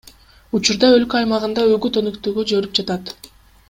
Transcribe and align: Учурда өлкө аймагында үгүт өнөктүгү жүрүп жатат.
Учурда 0.59 0.89
өлкө 0.95 1.19
аймагында 1.21 1.67
үгүт 1.77 2.03
өнөктүгү 2.03 2.51
жүрүп 2.55 2.77
жатат. 2.83 3.19